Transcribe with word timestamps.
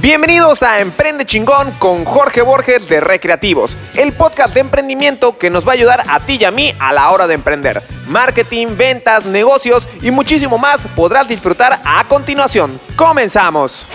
Bienvenidos 0.00 0.62
a 0.62 0.80
Emprende 0.80 1.26
Chingón 1.26 1.72
con 1.72 2.06
Jorge 2.06 2.40
Borges 2.40 2.88
de 2.88 3.00
Recreativos, 3.00 3.76
el 3.92 4.14
podcast 4.14 4.54
de 4.54 4.60
emprendimiento 4.60 5.36
que 5.36 5.50
nos 5.50 5.66
va 5.66 5.72
a 5.72 5.74
ayudar 5.74 6.04
a 6.08 6.20
ti 6.20 6.38
y 6.40 6.44
a 6.44 6.50
mí 6.50 6.72
a 6.78 6.94
la 6.94 7.10
hora 7.10 7.26
de 7.26 7.34
emprender. 7.34 7.82
Marketing, 8.08 8.68
ventas, 8.78 9.26
negocios 9.26 9.86
y 10.00 10.10
muchísimo 10.10 10.56
más 10.56 10.86
podrás 10.96 11.28
disfrutar 11.28 11.80
a 11.84 12.02
continuación. 12.08 12.80
Comenzamos. 12.96 13.88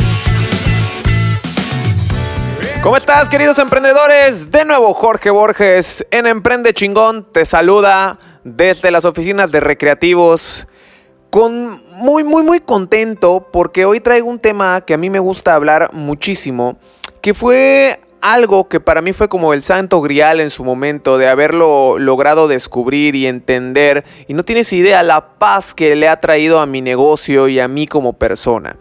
¿Cómo 2.84 2.98
estás, 2.98 3.28
queridos 3.28 3.58
emprendedores? 3.58 4.52
De 4.52 4.64
nuevo, 4.64 4.94
Jorge 4.94 5.32
Borges 5.32 6.06
en 6.12 6.28
Emprende 6.28 6.72
Chingón 6.74 7.26
te 7.32 7.46
saluda 7.46 8.20
desde 8.44 8.92
las 8.92 9.06
oficinas 9.06 9.52
de 9.52 9.60
Recreativos 9.60 10.68
con 11.36 11.84
muy, 11.92 12.24
muy, 12.24 12.44
muy 12.44 12.62
contento 12.62 13.50
porque 13.52 13.84
hoy 13.84 14.00
traigo 14.00 14.30
un 14.30 14.40
tema 14.40 14.80
que 14.80 14.94
a 14.94 14.98
mí 14.98 15.10
me 15.10 15.20
gusta 15.20 15.54
hablar 15.54 15.90
muchísimo, 15.92 16.78
que 17.20 17.34
fue 17.34 18.00
algo 18.22 18.70
que 18.70 18.80
para 18.80 19.02
mí 19.02 19.12
fue 19.12 19.28
como 19.28 19.52
el 19.52 19.62
santo 19.62 20.00
grial 20.00 20.40
en 20.40 20.50
su 20.50 20.64
momento 20.64 21.18
de 21.18 21.28
haberlo 21.28 22.00
logrado 22.00 22.48
descubrir 22.48 23.16
y 23.16 23.28
entender 23.28 24.06
y 24.30 24.34
no 24.34 24.44
tienes 24.44 24.72
idea 24.72 25.04
la 25.04 25.38
paz 25.38 25.74
que 25.74 25.98
le 25.98 26.08
ha 26.08 26.22
traído 26.22 26.62
a 26.62 26.66
mi 26.66 26.80
negocio 26.80 27.50
y 27.50 27.60
a 27.60 27.68
mí 27.68 27.86
como 27.86 28.14
persona. 28.14 28.78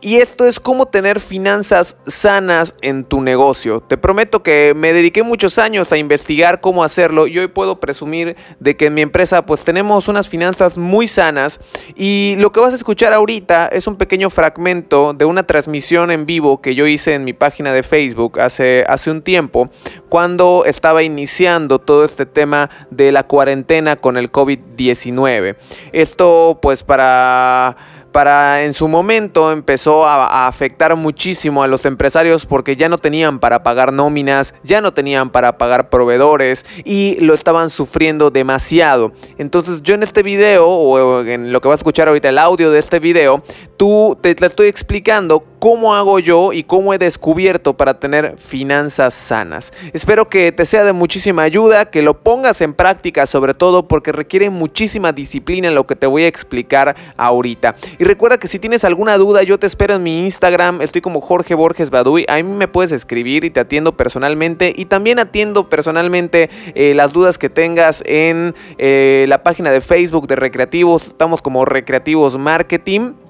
Y 0.00 0.16
esto 0.16 0.46
es 0.46 0.60
cómo 0.60 0.86
tener 0.86 1.20
finanzas 1.20 1.98
sanas 2.06 2.74
en 2.82 3.04
tu 3.04 3.20
negocio. 3.20 3.80
Te 3.80 3.96
prometo 3.96 4.42
que 4.42 4.74
me 4.76 4.92
dediqué 4.92 5.22
muchos 5.22 5.58
años 5.58 5.90
a 5.90 5.96
investigar 5.96 6.60
cómo 6.60 6.84
hacerlo 6.84 7.26
y 7.26 7.38
hoy 7.38 7.48
puedo 7.48 7.80
presumir 7.80 8.36
de 8.60 8.76
que 8.76 8.86
en 8.86 8.94
mi 8.94 9.00
empresa 9.00 9.46
pues 9.46 9.64
tenemos 9.64 10.08
unas 10.08 10.28
finanzas 10.28 10.76
muy 10.76 11.06
sanas 11.06 11.60
y 11.94 12.34
lo 12.38 12.52
que 12.52 12.60
vas 12.60 12.72
a 12.72 12.76
escuchar 12.76 13.12
ahorita 13.12 13.68
es 13.68 13.86
un 13.86 13.96
pequeño 13.96 14.28
fragmento 14.28 15.14
de 15.14 15.24
una 15.24 15.46
transmisión 15.46 16.10
en 16.10 16.26
vivo 16.26 16.60
que 16.60 16.74
yo 16.74 16.86
hice 16.86 17.14
en 17.14 17.24
mi 17.24 17.32
página 17.32 17.72
de 17.72 17.82
Facebook 17.82 18.38
hace, 18.40 18.84
hace 18.88 19.10
un 19.10 19.22
tiempo 19.22 19.70
cuando 20.08 20.64
estaba 20.66 21.02
iniciando 21.02 21.78
todo 21.78 22.04
este 22.04 22.26
tema 22.26 22.70
de 22.90 23.12
la 23.12 23.22
cuarentena 23.22 23.96
con 23.96 24.16
el 24.16 24.30
COVID-19. 24.30 25.56
Esto 25.92 26.58
pues 26.60 26.82
para 26.82 27.76
para 28.16 28.64
en 28.64 28.72
su 28.72 28.88
momento 28.88 29.52
empezó 29.52 30.06
a, 30.06 30.48
afectar 30.48 30.96
muchísimo 30.96 31.62
a 31.62 31.66
los 31.66 31.84
empresarios 31.84 32.46
porque 32.46 32.74
ya 32.74 32.88
no 32.88 32.96
tenían 32.96 33.40
para 33.40 33.62
pagar 33.62 33.92
nóminas, 33.92 34.54
ya 34.62 34.80
no 34.80 34.94
tenían 34.94 35.28
para 35.28 35.58
pagar 35.58 35.90
proveedores 35.90 36.64
y 36.86 37.20
lo 37.20 37.34
estaban 37.34 37.68
sufriendo 37.68 38.30
demasiado. 38.30 39.12
Entonces 39.36 39.82
yo 39.82 39.94
en 39.94 40.02
este 40.02 40.22
video 40.22 40.66
o 40.66 41.20
en 41.26 41.52
lo 41.52 41.60
que 41.60 41.68
vas 41.68 41.74
a 41.74 41.80
escuchar 41.80 42.08
ahorita 42.08 42.30
el 42.30 42.38
audio 42.38 42.70
de 42.70 42.78
este 42.78 43.00
video, 43.00 43.42
tú 43.76 44.16
te, 44.18 44.34
te 44.34 44.46
estoy 44.46 44.68
explicando 44.68 45.44
cómo 45.58 45.94
hago 45.94 46.18
yo 46.18 46.52
y 46.52 46.62
cómo 46.62 46.94
he 46.94 46.98
descubierto 46.98 47.76
para 47.76 47.98
tener 47.98 48.38
finanzas 48.38 49.14
sanas. 49.14 49.72
Espero 49.92 50.28
que 50.28 50.52
te 50.52 50.66
sea 50.66 50.84
de 50.84 50.92
muchísima 50.92 51.42
ayuda, 51.42 51.90
que 51.90 52.02
lo 52.02 52.14
pongas 52.22 52.60
en 52.60 52.74
práctica 52.74 53.26
sobre 53.26 53.54
todo 53.54 53.88
porque 53.88 54.12
requiere 54.12 54.50
muchísima 54.50 55.12
disciplina 55.12 55.70
lo 55.70 55.86
que 55.86 55.96
te 55.96 56.06
voy 56.06 56.24
a 56.24 56.28
explicar 56.28 56.94
ahorita. 57.16 57.76
Y 57.98 58.04
recuerda 58.04 58.38
que 58.38 58.48
si 58.48 58.58
tienes 58.58 58.84
alguna 58.84 59.16
duda, 59.18 59.42
yo 59.42 59.58
te 59.58 59.66
espero 59.66 59.94
en 59.94 60.02
mi 60.02 60.24
Instagram, 60.24 60.82
estoy 60.82 61.00
como 61.00 61.20
Jorge 61.20 61.54
Borges 61.54 61.90
Baduy, 61.90 62.24
a 62.28 62.36
mí 62.36 62.42
me 62.42 62.68
puedes 62.68 62.92
escribir 62.92 63.44
y 63.44 63.50
te 63.50 63.60
atiendo 63.60 63.96
personalmente 63.96 64.72
y 64.74 64.86
también 64.86 65.18
atiendo 65.18 65.68
personalmente 65.68 66.50
eh, 66.74 66.94
las 66.94 67.12
dudas 67.12 67.38
que 67.38 67.50
tengas 67.50 68.02
en 68.06 68.54
eh, 68.78 69.26
la 69.28 69.42
página 69.42 69.70
de 69.70 69.80
Facebook 69.80 70.26
de 70.26 70.36
Recreativos, 70.36 71.08
estamos 71.08 71.42
como 71.42 71.64
Recreativos 71.64 72.36
Marketing. 72.38 73.25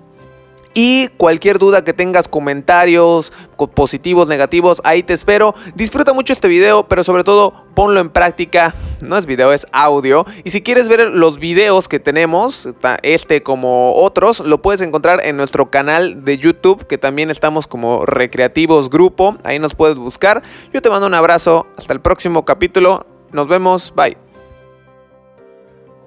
Y 0.79 1.09
cualquier 1.17 1.59
duda 1.59 1.85
que 1.85 1.95
tengas, 1.95 2.29
comentarios 2.29 3.33
positivos, 3.75 4.29
negativos, 4.29 4.83
ahí 4.85 5.03
te 5.03 5.15
espero. 5.15 5.55
Disfruta 5.75 6.13
mucho 6.13 6.35
este 6.35 6.49
video, 6.49 6.87
pero 6.87 7.03
sobre 7.03 7.25
todo 7.25 7.65
ponlo 7.75 7.99
en 7.99 8.11
práctica. 8.11 8.75
No 9.01 9.17
es 9.17 9.25
video, 9.25 9.55
es 9.55 9.67
audio. 9.73 10.27
Y 10.45 10.51
si 10.51 10.61
quieres 10.61 10.91
ver 10.91 11.01
los 11.01 11.39
videos 11.39 11.89
que 11.89 11.99
tenemos, 11.99 12.69
este 13.01 13.43
como 13.43 13.95
otros, 13.95 14.41
lo 14.41 14.61
puedes 14.61 14.83
encontrar 14.83 15.25
en 15.25 15.39
nuestro 15.39 15.71
canal 15.71 16.27
de 16.27 16.37
YouTube, 16.37 16.87
que 16.87 16.99
también 16.99 17.31
estamos 17.31 17.67
como 17.67 18.05
Recreativos 18.05 18.91
Grupo. 18.91 19.39
Ahí 19.45 19.59
nos 19.59 19.75
puedes 19.75 19.97
buscar. 19.97 20.43
Yo 20.75 20.83
te 20.83 20.91
mando 20.91 21.07
un 21.07 21.15
abrazo. 21.15 21.67
Hasta 21.79 21.95
el 21.95 22.03
próximo 22.03 22.45
capítulo. 22.45 23.07
Nos 23.33 23.49
vemos. 23.49 23.95
Bye. 23.97 24.19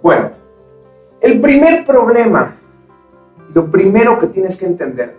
Bueno, 0.04 0.30
el 1.22 1.42
primer 1.42 1.84
problema 1.86 2.59
lo 3.54 3.70
primero 3.70 4.20
que 4.20 4.28
tienes 4.28 4.58
que 4.58 4.66
entender 4.66 5.18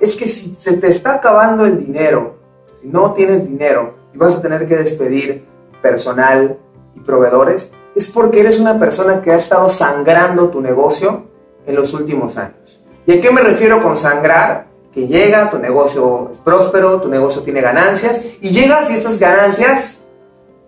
es 0.00 0.16
que 0.16 0.26
si 0.26 0.54
se 0.54 0.76
te 0.76 0.88
está 0.88 1.14
acabando 1.14 1.64
el 1.64 1.78
dinero, 1.78 2.36
si 2.80 2.88
no 2.88 3.12
tienes 3.14 3.48
dinero 3.48 3.94
y 4.12 4.18
vas 4.18 4.36
a 4.36 4.42
tener 4.42 4.66
que 4.66 4.76
despedir 4.76 5.44
personal 5.80 6.58
y 6.94 7.00
proveedores, 7.00 7.72
es 7.94 8.10
porque 8.12 8.40
eres 8.40 8.60
una 8.60 8.78
persona 8.78 9.22
que 9.22 9.30
ha 9.30 9.36
estado 9.36 9.68
sangrando 9.68 10.50
tu 10.50 10.60
negocio 10.60 11.24
en 11.66 11.74
los 11.74 11.94
últimos 11.94 12.36
años. 12.36 12.80
¿Y 13.06 13.12
a 13.12 13.20
qué 13.20 13.30
me 13.30 13.42
refiero 13.42 13.82
con 13.82 13.96
sangrar? 13.96 14.66
Que 14.92 15.06
llega, 15.08 15.50
tu 15.50 15.58
negocio 15.58 16.28
es 16.30 16.38
próspero, 16.38 17.00
tu 17.00 17.08
negocio 17.08 17.42
tiene 17.42 17.60
ganancias 17.60 18.24
y 18.40 18.50
llegas 18.50 18.90
y 18.90 18.94
esas 18.94 19.18
ganancias 19.18 20.02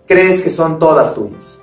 crees 0.07 0.43
que 0.43 0.51
son 0.51 0.79
todas 0.79 1.15
tuyas. 1.15 1.63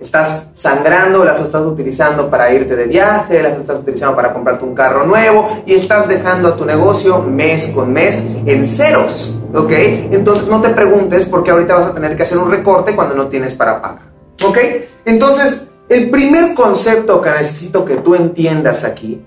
Estás 0.00 0.46
sangrando, 0.54 1.24
las 1.24 1.40
estás 1.40 1.62
utilizando 1.62 2.30
para 2.30 2.52
irte 2.54 2.76
de 2.76 2.84
viaje, 2.84 3.42
las 3.42 3.58
estás 3.58 3.80
utilizando 3.80 4.14
para 4.14 4.32
comprarte 4.32 4.64
un 4.64 4.72
carro 4.72 5.04
nuevo 5.04 5.48
y 5.66 5.74
estás 5.74 6.06
dejando 6.06 6.48
a 6.48 6.56
tu 6.56 6.64
negocio 6.64 7.20
mes 7.22 7.72
con 7.74 7.92
mes 7.92 8.36
en 8.46 8.64
ceros, 8.64 9.38
¿ok? 9.52 9.72
Entonces 10.12 10.46
no 10.46 10.62
te 10.62 10.68
preguntes 10.68 11.26
por 11.26 11.42
qué 11.42 11.50
ahorita 11.50 11.74
vas 11.74 11.88
a 11.88 11.94
tener 11.94 12.14
que 12.14 12.22
hacer 12.22 12.38
un 12.38 12.48
recorte 12.48 12.94
cuando 12.94 13.16
no 13.16 13.26
tienes 13.26 13.54
para 13.54 13.82
pagar, 13.82 14.02
¿ok? 14.44 14.58
Entonces, 15.04 15.70
el 15.88 16.10
primer 16.10 16.54
concepto 16.54 17.20
que 17.20 17.30
necesito 17.30 17.84
que 17.84 17.96
tú 17.96 18.14
entiendas 18.14 18.84
aquí, 18.84 19.20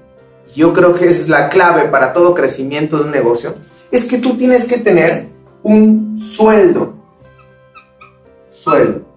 yo 0.56 0.72
creo 0.72 0.96
que 0.96 1.10
es 1.10 1.28
la 1.28 1.50
clave 1.50 1.90
para 1.90 2.14
todo 2.14 2.34
crecimiento 2.34 2.98
de 2.98 3.04
un 3.04 3.12
negocio, 3.12 3.56
es 3.92 4.06
que 4.06 4.20
tú 4.20 4.38
tienes 4.38 4.70
que 4.70 4.78
tener 4.78 5.28
un 5.64 6.18
sueldo. 6.18 6.94
Sueldo 8.54 9.11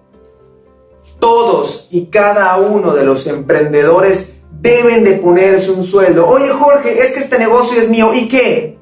todos 1.19 1.89
y 1.91 2.07
cada 2.07 2.57
uno 2.57 2.93
de 2.93 3.05
los 3.05 3.27
emprendedores 3.27 4.37
deben 4.51 5.03
de 5.03 5.13
ponerse 5.13 5.71
un 5.71 5.83
sueldo. 5.83 6.27
Oye 6.27 6.49
Jorge, 6.49 6.99
es 6.99 7.11
que 7.11 7.19
este 7.19 7.37
negocio 7.37 7.79
es 7.79 7.89
mío. 7.89 8.13
¿Y 8.13 8.27
qué? 8.27 8.77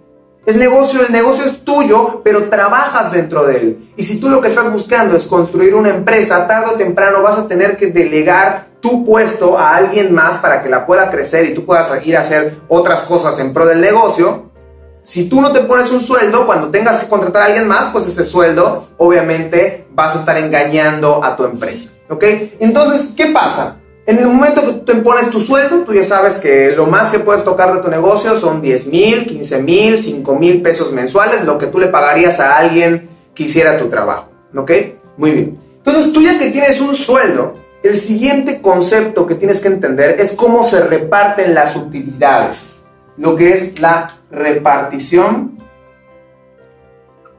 El 0.46 0.60
negocio, 0.60 1.06
el 1.06 1.14
negocio 1.14 1.46
es 1.46 1.64
tuyo, 1.64 2.22
pero 2.24 2.50
trabajas 2.50 3.14
dentro 3.14 3.46
de 3.46 3.58
él. 3.58 3.92
Y 3.96 4.04
si 4.04 4.20
tú 4.20 4.30
lo 4.30 4.42
que 4.42 4.50
estás 4.50 4.72
buscando 4.72 5.16
es 5.16 5.26
construir 5.26 5.74
una 5.74 5.90
empresa, 5.90 6.48
tarde 6.48 6.72
o 6.76 6.78
temprano 6.78 7.22
vas 7.22 7.38
a 7.38 7.48
tener 7.48 7.78
que 7.78 7.88
delegar 7.88 8.68
tu 8.82 9.06
puesto 9.06 9.58
a 9.58 9.78
alguien 9.78 10.14
más 10.14 10.40
para 10.40 10.62
que 10.62 10.68
la 10.68 10.86
pueda 10.86 11.10
crecer 11.10 11.46
y 11.46 11.54
tú 11.54 11.66
puedas 11.66 11.90
ir 12.06 12.18
a 12.18 12.22
hacer 12.22 12.58
otras 12.68 13.02
cosas 13.04 13.40
en 13.40 13.54
pro 13.54 13.66
del 13.66 13.80
negocio. 13.80 14.52
Si 15.04 15.28
tú 15.28 15.42
no 15.42 15.52
te 15.52 15.60
pones 15.60 15.92
un 15.92 16.00
sueldo, 16.00 16.46
cuando 16.46 16.70
tengas 16.70 17.02
que 17.02 17.10
contratar 17.10 17.42
a 17.42 17.46
alguien 17.48 17.68
más, 17.68 17.90
pues 17.90 18.08
ese 18.08 18.24
sueldo 18.24 18.88
obviamente 18.98 19.86
vas 19.92 20.16
a 20.16 20.20
estar 20.20 20.38
engañando 20.38 21.22
a 21.24 21.36
tu 21.36 21.44
empresa. 21.44 21.92
¿Ok? 22.10 22.24
Entonces, 22.60 23.14
¿qué 23.16 23.28
pasa? 23.28 23.78
En 24.06 24.18
el 24.18 24.28
momento 24.28 24.62
que 24.62 24.72
tú 24.74 24.86
te 24.86 24.96
pones 24.96 25.30
tu 25.30 25.42
sueldo, 25.42 25.84
tú 25.84 25.94
ya 25.94 26.06
sabes 26.06 26.38
que 26.38 26.72
lo 26.72 26.86
más 26.86 27.10
que 27.10 27.20
puedes 27.20 27.44
tocar 27.44 27.74
de 27.76 27.82
tu 27.82 27.90
negocio 27.90 28.38
son 28.38 28.62
10 28.62 28.88
mil, 28.88 29.28
15 29.28 29.64
mil, 29.64 30.00
5 30.00 30.36
mil 30.36 30.62
pesos 30.62 30.94
mensuales, 30.94 31.44
lo 31.44 31.58
que 31.58 31.68
tú 31.68 31.80
le 31.80 31.88
pagarías 31.88 32.40
a 32.40 32.58
alguien 32.58 33.10
que 33.36 33.44
hiciera 33.44 33.78
tu 33.78 33.90
trabajo. 33.90 34.30
¿Ok? 34.56 34.72
Muy 35.18 35.32
bien. 35.32 35.60
Entonces, 35.78 36.14
tú 36.14 36.22
ya 36.22 36.40
que 36.40 36.50
tienes 36.52 36.80
un 36.80 36.96
sueldo, 36.96 37.56
el 37.84 37.98
siguiente 38.00 38.62
concepto 38.62 39.28
que 39.28 39.36
tienes 39.36 39.60
que 39.60 39.68
entender 39.68 40.16
es 40.18 40.32
cómo 40.34 40.64
se 40.64 40.82
reparten 40.82 41.54
las 41.54 41.76
utilidades. 41.76 42.86
Lo 43.18 43.36
que 43.36 43.52
es 43.52 43.80
la 43.80 44.08
repartición 44.34 45.60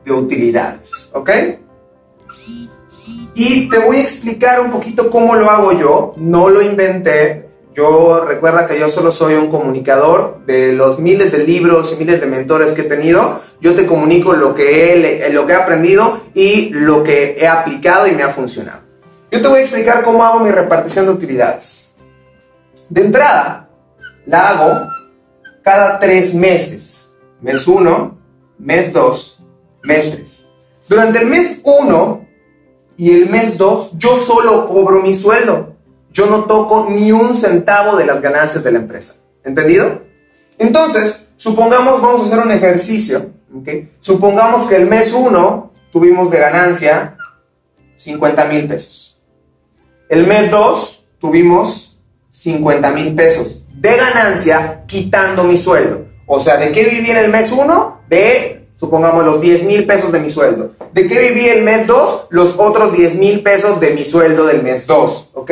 de 0.05 0.12
utilidades. 0.12 1.11
¿Ok? 1.12 1.31
Y 3.35 3.69
te 3.69 3.79
voy 3.81 3.96
a 3.96 4.00
explicar 4.00 4.61
un 4.61 4.70
poquito 4.70 5.11
cómo 5.11 5.35
lo 5.35 5.50
hago 5.50 5.73
yo. 5.73 6.14
No 6.17 6.49
lo 6.49 6.62
inventé. 6.62 7.49
Yo 7.75 8.25
recuerda 8.25 8.67
que 8.67 8.79
yo 8.79 8.88
solo 8.88 9.11
soy 9.11 9.35
un 9.35 9.49
comunicador 9.49 10.44
de 10.46 10.73
los 10.73 11.00
miles 11.00 11.32
de 11.32 11.38
libros 11.38 11.93
y 11.93 11.96
miles 11.96 12.20
de 12.20 12.26
mentores 12.26 12.73
que 12.73 12.82
he 12.82 12.85
tenido. 12.85 13.40
Yo 13.61 13.75
te 13.75 13.87
comunico 13.87 14.35
lo 14.35 14.55
que 14.55 14.93
he, 14.93 15.32
lo 15.32 15.44
que 15.47 15.52
he 15.55 15.56
aprendido 15.56 16.20
y 16.35 16.70
lo 16.70 17.02
que 17.02 17.37
he 17.37 17.49
aplicado 17.49 18.06
y 18.06 18.12
me 18.12 18.23
ha 18.23 18.29
funcionado. 18.29 18.81
Yo 19.32 19.43
te 19.43 19.49
voy 19.49 19.58
a 19.58 19.62
explicar 19.62 20.05
cómo 20.05 20.23
hago 20.23 20.38
mi 20.38 20.52
repartición 20.52 21.06
de 21.06 21.12
utilidades. 21.12 21.97
De 22.88 23.00
entrada, 23.00 23.69
la 24.26 24.50
hago 24.50 24.94
cada 25.64 25.99
tres 25.99 26.34
meses. 26.34 27.14
Mes 27.40 27.66
1, 27.66 28.19
mes 28.58 28.93
2, 28.93 29.43
mes 29.82 30.11
3. 30.12 30.49
Durante 30.88 31.19
el 31.20 31.26
mes 31.26 31.61
1 31.64 32.28
y 32.99 33.11
el 33.11 33.31
mes 33.31 33.58
2 33.58 33.93
yo 33.94 34.16
solo 34.16 34.66
cobro 34.66 35.00
mi 35.00 35.14
sueldo. 35.14 35.75
Yo 36.12 36.26
no 36.26 36.44
toco 36.44 36.88
ni 36.90 37.11
un 37.11 37.34
centavo 37.34 37.96
de 37.96 38.06
las 38.06 38.20
ganancias 38.20 38.62
de 38.62 38.70
la 38.70 38.78
empresa. 38.78 39.16
¿Entendido? 39.43 40.02
Entonces, 40.58 41.31
supongamos 41.37 42.00
vamos 42.00 42.22
a 42.22 42.26
hacer 42.26 42.46
un 42.46 42.52
ejercicio. 42.52 43.32
Supongamos 44.00 44.66
que 44.69 44.76
el 44.76 44.87
mes 44.87 45.12
1 45.12 45.72
tuvimos 45.93 46.31
de 46.31 46.38
ganancia 46.38 47.16
50 47.96 48.44
mil 48.46 48.66
pesos. 48.69 49.19
El 50.08 50.26
mes 50.26 50.50
2 50.50 51.06
tuvimos 51.19 51.99
50 52.31 52.90
mil 52.90 53.14
pesos 53.14 53.63
de 53.85 53.97
ganancia 53.99 54.83
quitando 54.87 55.45
mi 55.45 55.59
sueldo. 55.59 56.07
O 56.27 56.41
sea, 56.41 56.57
¿de 56.57 56.73
qué 56.73 56.85
viví 56.85 57.11
en 57.11 57.19
el 57.19 57.31
mes 57.31 57.53
1? 57.53 58.01
De, 58.09 58.67
supongamos, 58.81 59.23
los 59.27 59.43
10 59.43 59.65
mil 59.65 59.85
pesos 59.85 60.11
de 60.11 60.21
mi 60.21 60.31
sueldo. 60.31 60.73
¿De 60.95 61.07
qué 61.07 61.19
viví 61.19 61.47
el 61.47 61.63
mes 61.65 61.87
2? 61.87 62.29
Los 62.31 62.55
otros 62.57 62.97
10 62.97 63.17
mil 63.17 63.43
pesos 63.43 63.81
de 63.81 63.91
mi 63.91 64.07
sueldo 64.07 64.47
del 64.47 64.63
mes 64.63 64.87
2. 64.87 65.33
¿Ok? 65.35 65.51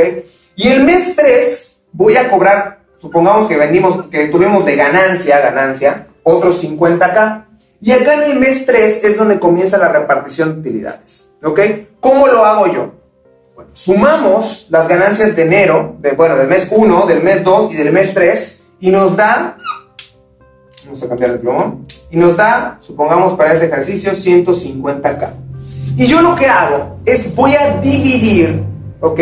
Y 0.57 0.69
el 0.69 0.83
mes 0.83 1.15
3 1.15 1.83
voy 1.93 2.17
a 2.17 2.31
cobrar, 2.31 2.81
supongamos 2.99 3.49
que 3.49 3.59
vendimos, 3.59 4.07
que 4.07 4.29
tuvimos 4.29 4.65
de 4.65 4.77
ganancia, 4.77 5.39
ganancia, 5.41 6.07
otros 6.23 6.65
50k. 6.65 7.45
Y 7.83 7.93
acá 7.93 8.15
en 8.15 8.33
el 8.33 8.41
mes 8.41 8.65
3 8.65 9.05
es 9.05 9.19
donde 9.19 9.39
comienza 9.39 9.77
la 9.77 9.93
repartición 9.93 10.55
de 10.55 10.61
utilidades. 10.61 11.33
¿Ok? 11.43 11.61
¿Cómo 12.01 12.29
lo 12.29 12.47
hago 12.47 12.73
yo? 12.73 12.95
Sumamos 13.73 14.67
las 14.71 14.89
ganancias 14.89 15.35
de 15.35 15.43
enero, 15.43 15.97
de, 16.01 16.13
bueno, 16.13 16.37
del 16.37 16.49
mes 16.49 16.69
1, 16.71 17.07
del 17.07 17.23
mes 17.23 17.45
2 17.45 17.73
y 17.73 17.77
del 17.77 17.93
mes 17.93 18.15
3, 18.15 18.63
y 18.81 18.91
nos 18.91 19.17
da, 19.17 19.57
vamos 20.85 21.03
a 21.03 21.09
cambiar 21.09 21.31
el 21.33 21.39
plumón, 21.39 21.87
y 22.11 22.17
nos 22.17 22.37
da, 22.37 22.79
supongamos 22.81 23.37
para 23.37 23.55
este 23.55 23.67
ejercicio, 23.67 24.13
150k. 24.13 25.31
Y 25.97 26.07
yo 26.07 26.21
lo 26.21 26.35
que 26.35 26.47
hago 26.47 26.99
es 27.05 27.35
voy 27.35 27.55
a 27.55 27.79
dividir, 27.79 28.65
¿ok? 29.01 29.21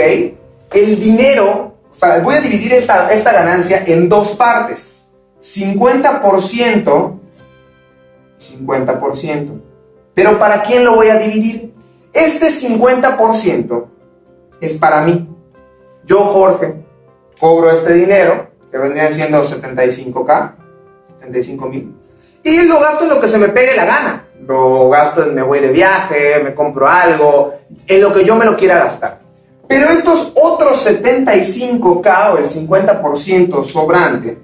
El 0.72 1.00
dinero, 1.00 1.75
o 1.90 1.94
sea, 1.94 2.20
voy 2.20 2.37
a 2.37 2.40
dividir 2.40 2.72
esta, 2.72 3.10
esta 3.10 3.32
ganancia 3.32 3.84
en 3.87 4.08
dos 4.08 4.31
partes. 4.37 5.08
50% 5.42 7.19
y 8.38 8.64
50%. 8.64 9.60
Pero 10.14 10.38
¿para 10.38 10.62
quién 10.62 10.84
lo 10.84 10.96
voy 10.96 11.08
a 11.08 11.16
dividir? 11.16 11.75
Este 12.12 12.48
50% 12.48 13.87
es 14.61 14.79
para 14.79 15.03
mí. 15.03 15.29
Yo, 16.05 16.19
Jorge, 16.19 16.75
cobro 17.39 17.71
este 17.71 17.95
dinero, 17.95 18.51
que 18.71 18.79
vendría 18.79 19.11
siendo 19.11 19.43
75k, 19.43 20.55
75 21.21 21.69
mil, 21.69 21.97
y 22.43 22.67
lo 22.67 22.81
gasto 22.81 23.05
en 23.05 23.11
lo 23.11 23.21
que 23.21 23.29
se 23.29 23.39
me 23.39 23.49
pegue 23.49 23.77
la 23.77 23.85
gana. 23.85 24.27
Lo 24.47 24.89
gasto 24.89 25.25
en 25.25 25.35
me 25.35 25.43
voy 25.43 25.61
de 25.61 25.69
viaje, 25.69 26.43
me 26.43 26.55
compro 26.55 26.89
algo, 26.89 27.53
en 27.87 28.01
lo 28.01 28.12
que 28.12 28.25
yo 28.25 28.37
me 28.37 28.45
lo 28.45 28.57
quiera 28.57 28.79
gastar. 28.79 29.21
Pero 29.69 29.89
estos 29.91 30.33
otros 30.43 30.85
75k 30.87 32.33
o 32.33 32.39
el 32.39 32.47
50% 32.47 33.65
sobrante, 33.65 34.39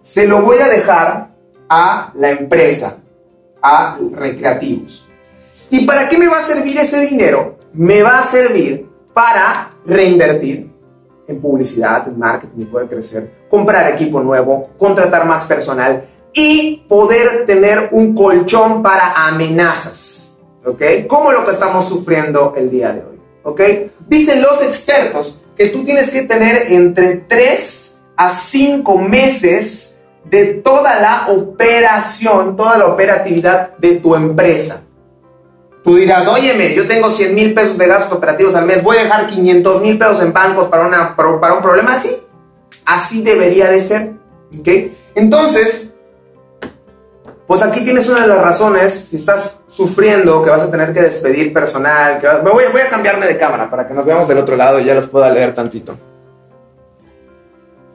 se 0.00 0.26
lo 0.26 0.42
voy 0.42 0.58
a 0.58 0.68
dejar 0.68 1.34
a 1.68 2.12
la 2.14 2.30
empresa, 2.30 2.98
a 3.62 3.96
recreativos. 4.12 5.06
¿Y 5.70 5.86
para 5.86 6.08
qué 6.08 6.18
me 6.18 6.28
va 6.28 6.38
a 6.38 6.42
servir 6.42 6.78
ese 6.78 7.00
dinero? 7.00 7.58
Me 7.72 8.02
va 8.02 8.18
a 8.18 8.22
servir 8.22 8.88
para 9.14 9.70
reinvertir 9.86 10.70
en 11.26 11.40
publicidad, 11.40 12.06
en 12.08 12.18
marketing 12.18 12.62
y 12.62 12.64
poder 12.66 12.88
crecer, 12.88 13.46
comprar 13.48 13.90
equipo 13.90 14.20
nuevo, 14.20 14.70
contratar 14.76 15.24
más 15.26 15.44
personal 15.44 16.04
y 16.34 16.84
poder 16.88 17.46
tener 17.46 17.88
un 17.92 18.14
colchón 18.14 18.82
para 18.82 19.28
amenazas. 19.28 20.38
¿Ok? 20.66 20.82
Como 21.06 21.32
lo 21.32 21.44
que 21.44 21.52
estamos 21.52 21.88
sufriendo 21.88 22.54
el 22.56 22.70
día 22.70 22.92
de 22.92 23.00
hoy. 23.00 23.20
¿Ok? 23.44 23.60
Dicen 24.08 24.42
los 24.42 24.62
expertos 24.62 25.42
que 25.56 25.68
tú 25.68 25.84
tienes 25.84 26.10
que 26.10 26.22
tener 26.22 26.72
entre 26.72 27.16
3 27.16 28.00
a 28.16 28.30
5 28.30 28.98
meses 28.98 30.00
de 30.24 30.54
toda 30.54 31.00
la 31.00 31.32
operación, 31.32 32.56
toda 32.56 32.78
la 32.78 32.86
operatividad 32.86 33.76
de 33.76 33.96
tu 33.96 34.14
empresa. 34.14 34.83
Tú 35.84 35.96
dirás, 35.96 36.26
óyeme, 36.26 36.74
yo 36.74 36.88
tengo 36.88 37.10
100 37.10 37.34
mil 37.34 37.52
pesos 37.52 37.76
de 37.76 37.86
gastos 37.86 38.16
operativos 38.16 38.54
al 38.54 38.64
mes, 38.64 38.82
voy 38.82 38.96
a 38.96 39.02
dejar 39.02 39.26
500 39.26 39.82
mil 39.82 39.98
pesos 39.98 40.22
en 40.22 40.32
bancos 40.32 40.68
para, 40.68 40.86
una, 40.86 41.14
para 41.14 41.52
un 41.52 41.62
problema 41.62 41.92
así. 41.92 42.16
Así 42.86 43.22
debería 43.22 43.70
de 43.70 43.80
ser. 43.82 44.12
¿ok? 44.58 44.68
Entonces, 45.14 45.92
pues 47.46 47.60
aquí 47.60 47.84
tienes 47.84 48.08
una 48.08 48.22
de 48.22 48.28
las 48.28 48.40
razones, 48.40 48.94
si 48.94 49.16
estás 49.16 49.60
sufriendo 49.68 50.42
que 50.42 50.48
vas 50.48 50.62
a 50.62 50.70
tener 50.70 50.94
que 50.94 51.02
despedir 51.02 51.52
personal, 51.52 52.18
que 52.18 52.28
voy, 52.42 52.64
voy 52.72 52.80
a 52.80 52.88
cambiarme 52.88 53.26
de 53.26 53.36
cámara 53.36 53.68
para 53.68 53.86
que 53.86 53.92
nos 53.92 54.06
veamos 54.06 54.26
del 54.26 54.38
otro 54.38 54.56
lado 54.56 54.80
y 54.80 54.84
ya 54.84 54.94
los 54.94 55.06
pueda 55.08 55.28
leer 55.28 55.54
tantito. 55.54 55.98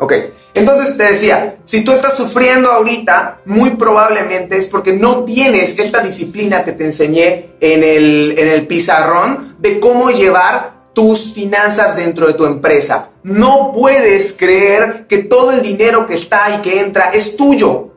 Ok, 0.02 0.14
entonces 0.54 0.96
te 0.96 1.04
decía, 1.04 1.58
si 1.66 1.84
tú 1.84 1.92
estás 1.92 2.16
sufriendo 2.16 2.72
ahorita, 2.72 3.42
muy 3.44 3.72
probablemente 3.72 4.56
es 4.56 4.68
porque 4.68 4.94
no 4.94 5.26
tienes 5.26 5.78
esta 5.78 6.00
disciplina 6.00 6.64
que 6.64 6.72
te 6.72 6.86
enseñé 6.86 7.50
en 7.60 7.84
el, 7.84 8.34
en 8.38 8.48
el 8.48 8.66
pizarrón 8.66 9.58
de 9.60 9.82
cómo 9.82 10.10
llevar 10.10 10.80
tus 10.94 11.34
finanzas 11.34 11.98
dentro 11.98 12.28
de 12.28 12.34
tu 12.34 12.46
empresa. 12.46 13.10
No 13.24 13.74
puedes 13.74 14.38
creer 14.38 15.06
que 15.10 15.18
todo 15.18 15.52
el 15.52 15.62
dinero 15.62 16.08
que 16.08 16.14
está 16.14 16.46
y 16.58 16.62
que 16.62 16.80
entra 16.80 17.12
es 17.14 17.36
tuyo. 17.36 17.90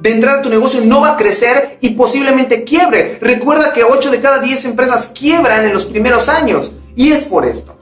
De 0.00 0.10
entrar 0.10 0.40
a 0.40 0.42
tu 0.42 0.50
negocio 0.50 0.80
no 0.84 1.00
va 1.00 1.12
a 1.12 1.16
crecer 1.16 1.78
y 1.80 1.90
posiblemente 1.90 2.64
quiebre. 2.64 3.18
Recuerda 3.20 3.72
que 3.72 3.84
8 3.84 4.10
de 4.10 4.20
cada 4.20 4.40
10 4.40 4.64
empresas 4.64 5.12
quiebran 5.16 5.64
en 5.64 5.72
los 5.72 5.84
primeros 5.84 6.28
años. 6.28 6.72
Y 6.96 7.12
es 7.12 7.24
por 7.24 7.46
esto. 7.46 7.75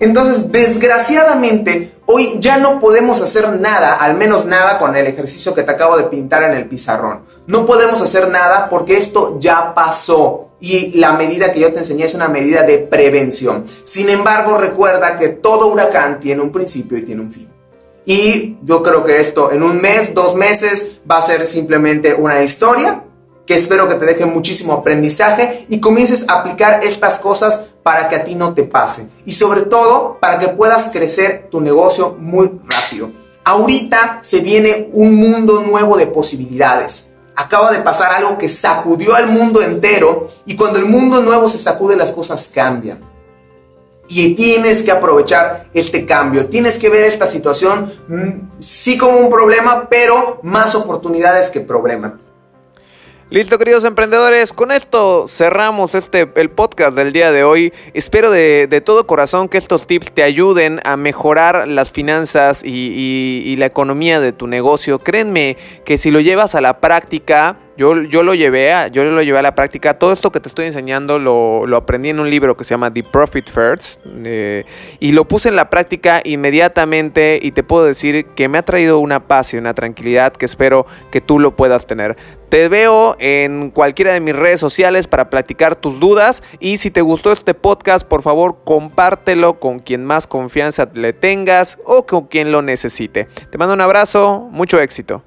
Entonces, 0.00 0.50
desgraciadamente, 0.52 1.92
hoy 2.06 2.36
ya 2.38 2.58
no 2.58 2.80
podemos 2.80 3.20
hacer 3.20 3.60
nada, 3.60 3.94
al 3.94 4.16
menos 4.16 4.46
nada 4.46 4.78
con 4.78 4.96
el 4.96 5.06
ejercicio 5.06 5.54
que 5.54 5.62
te 5.62 5.72
acabo 5.72 5.96
de 5.96 6.04
pintar 6.04 6.42
en 6.44 6.52
el 6.52 6.68
pizarrón. 6.68 7.20
No 7.46 7.66
podemos 7.66 8.00
hacer 8.00 8.28
nada 8.28 8.68
porque 8.68 8.96
esto 8.96 9.38
ya 9.40 9.74
pasó. 9.74 10.46
Y 10.60 10.98
la 10.98 11.12
medida 11.12 11.52
que 11.52 11.60
yo 11.60 11.72
te 11.72 11.78
enseñé 11.78 12.04
es 12.04 12.14
una 12.14 12.28
medida 12.28 12.62
de 12.62 12.78
prevención. 12.78 13.64
Sin 13.84 14.08
embargo, 14.10 14.58
recuerda 14.58 15.18
que 15.18 15.28
todo 15.28 15.68
huracán 15.68 16.18
tiene 16.18 16.42
un 16.42 16.50
principio 16.50 16.98
y 16.98 17.02
tiene 17.02 17.22
un 17.22 17.30
fin. 17.30 17.48
Y 18.04 18.56
yo 18.64 18.82
creo 18.82 19.04
que 19.04 19.20
esto 19.20 19.52
en 19.52 19.62
un 19.62 19.80
mes, 19.80 20.14
dos 20.14 20.34
meses, 20.34 21.00
va 21.08 21.18
a 21.18 21.22
ser 21.22 21.46
simplemente 21.46 22.14
una 22.14 22.42
historia 22.42 23.04
que 23.48 23.54
espero 23.54 23.88
que 23.88 23.94
te 23.94 24.04
deje 24.04 24.26
muchísimo 24.26 24.74
aprendizaje 24.74 25.64
y 25.70 25.80
comiences 25.80 26.28
a 26.28 26.40
aplicar 26.40 26.84
estas 26.84 27.16
cosas 27.16 27.68
para 27.82 28.06
que 28.10 28.16
a 28.16 28.22
ti 28.22 28.34
no 28.34 28.52
te 28.52 28.62
pase. 28.62 29.08
Y 29.24 29.32
sobre 29.32 29.62
todo, 29.62 30.18
para 30.20 30.38
que 30.38 30.48
puedas 30.48 30.90
crecer 30.92 31.48
tu 31.50 31.62
negocio 31.62 32.14
muy 32.20 32.60
rápido. 32.68 33.10
Ahorita 33.44 34.18
se 34.20 34.40
viene 34.40 34.90
un 34.92 35.14
mundo 35.14 35.62
nuevo 35.62 35.96
de 35.96 36.06
posibilidades. 36.06 37.08
Acaba 37.34 37.72
de 37.72 37.78
pasar 37.78 38.12
algo 38.12 38.36
que 38.36 38.50
sacudió 38.50 39.14
al 39.14 39.28
mundo 39.28 39.62
entero 39.62 40.28
y 40.44 40.54
cuando 40.54 40.78
el 40.78 40.84
mundo 40.84 41.22
nuevo 41.22 41.48
se 41.48 41.58
sacude 41.58 41.96
las 41.96 42.10
cosas 42.10 42.52
cambian. 42.54 43.00
Y 44.08 44.34
tienes 44.34 44.82
que 44.82 44.90
aprovechar 44.90 45.70
este 45.72 46.04
cambio. 46.04 46.50
Tienes 46.50 46.76
que 46.76 46.90
ver 46.90 47.04
esta 47.04 47.26
situación 47.26 47.90
mm, 48.08 48.58
sí 48.58 48.98
como 48.98 49.18
un 49.18 49.30
problema, 49.30 49.88
pero 49.88 50.38
más 50.42 50.74
oportunidades 50.74 51.50
que 51.50 51.60
problema. 51.60 52.18
Listo, 53.30 53.58
queridos 53.58 53.84
emprendedores, 53.84 54.54
con 54.54 54.72
esto 54.72 55.26
cerramos 55.28 55.94
este 55.94 56.30
el 56.36 56.48
podcast 56.48 56.96
del 56.96 57.12
día 57.12 57.30
de 57.30 57.44
hoy. 57.44 57.74
Espero 57.92 58.30
de, 58.30 58.82
todo 58.82 59.06
corazón 59.06 59.50
que 59.50 59.58
estos 59.58 59.86
tips 59.86 60.12
te 60.12 60.22
ayuden 60.22 60.80
a 60.84 60.96
mejorar 60.96 61.68
las 61.68 61.90
finanzas 61.90 62.62
y 62.64 63.54
la 63.58 63.66
economía 63.66 64.18
de 64.18 64.32
tu 64.32 64.46
negocio. 64.46 65.00
Créanme 65.00 65.58
que 65.84 65.98
si 65.98 66.10
lo 66.10 66.20
llevas 66.20 66.54
a 66.54 66.62
la 66.62 66.80
práctica, 66.80 67.58
yo, 67.78 67.94
lo 67.94 68.34
llevé 68.34 68.72
a, 68.72 68.88
yo 68.88 69.04
lo 69.04 69.22
llevé 69.22 69.38
a 69.38 69.42
la 69.42 69.54
práctica. 69.54 69.94
Todo 69.94 70.12
esto 70.12 70.32
que 70.32 70.40
te 70.40 70.48
estoy 70.48 70.66
enseñando 70.66 71.20
lo, 71.20 71.76
aprendí 71.76 72.08
en 72.08 72.18
un 72.18 72.28
libro 72.28 72.56
que 72.56 72.64
se 72.64 72.70
llama 72.70 72.92
The 72.92 73.04
Profit 73.04 73.48
First. 73.48 74.00
Eh, 74.24 74.64
y 74.98 75.12
lo 75.12 75.28
puse 75.28 75.48
en 75.48 75.54
la 75.54 75.70
práctica 75.70 76.20
inmediatamente 76.24 77.38
y 77.40 77.52
te 77.52 77.62
puedo 77.62 77.84
decir 77.84 78.26
que 78.34 78.48
me 78.48 78.58
ha 78.58 78.62
traído 78.62 78.98
una 78.98 79.28
paz 79.28 79.54
y 79.54 79.58
una 79.58 79.74
tranquilidad 79.74 80.32
que 80.32 80.44
espero 80.44 80.86
que 81.12 81.20
tú 81.20 81.38
lo 81.38 81.54
puedas 81.54 81.86
tener. 81.86 82.16
Te 82.48 82.68
veo 82.68 83.14
en 83.20 83.70
cualquiera 83.70 84.12
de 84.12 84.20
mis 84.20 84.34
redes 84.34 84.58
sociales 84.58 85.06
para 85.06 85.30
platicar 85.30 85.76
tus 85.76 86.00
dudas 86.00 86.42
y 86.58 86.78
si 86.78 86.90
te 86.90 87.00
gustó 87.00 87.30
este 87.30 87.54
podcast, 87.54 88.08
por 88.08 88.22
favor 88.22 88.58
compártelo 88.64 89.60
con 89.60 89.78
quien 89.78 90.04
más 90.04 90.26
confianza 90.26 90.88
le 90.94 91.12
tengas 91.12 91.78
o 91.84 92.06
con 92.06 92.26
quien 92.26 92.50
lo 92.50 92.60
necesite. 92.60 93.28
Te 93.50 93.58
mando 93.58 93.74
un 93.74 93.82
abrazo, 93.82 94.48
mucho 94.50 94.80
éxito. 94.80 95.22